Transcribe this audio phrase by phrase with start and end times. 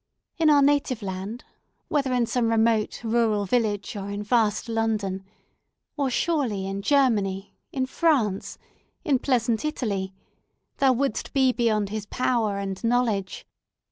[0.39, 1.43] In our native land,
[1.87, 8.57] whether in some remote rural village, or in vast London—or, surely, in Germany, in France,
[9.05, 13.45] in pleasant Italy—thou wouldst be beyond his power and knowledge!